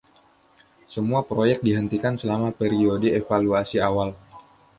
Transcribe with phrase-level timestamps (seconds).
[0.93, 4.09] Semua proyek dihentikan selama periode evaluasi awal.